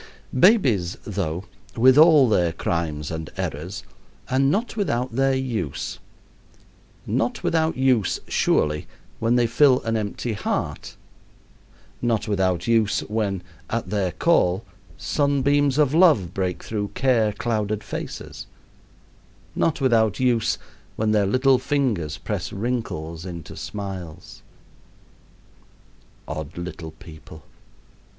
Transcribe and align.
Babies, 0.39 0.97
though, 1.03 1.45
with 1.77 1.95
all 1.95 2.27
their 2.27 2.53
crimes 2.53 3.11
and 3.11 3.29
errors, 3.37 3.83
are 4.31 4.39
not 4.39 4.75
without 4.75 5.15
their 5.15 5.35
use 5.35 5.99
not 7.05 7.43
without 7.43 7.77
use, 7.77 8.19
surely, 8.27 8.87
when 9.19 9.35
they 9.35 9.45
fill 9.45 9.79
an 9.83 9.95
empty 9.95 10.33
heart; 10.33 10.95
not 12.01 12.27
without 12.27 12.65
use 12.65 13.01
when, 13.01 13.43
at 13.69 13.91
their 13.91 14.11
call, 14.13 14.65
sunbeams 14.97 15.77
of 15.77 15.93
love 15.93 16.33
break 16.33 16.63
through 16.63 16.87
care 16.95 17.31
clouded 17.31 17.83
faces; 17.83 18.47
not 19.53 19.79
without 19.81 20.19
use 20.19 20.57
when 20.95 21.11
their 21.11 21.27
little 21.27 21.59
fingers 21.59 22.17
press 22.17 22.51
wrinkles 22.51 23.23
into 23.23 23.55
smiles. 23.55 24.41
Odd 26.27 26.57
little 26.57 26.89
people! 26.89 27.43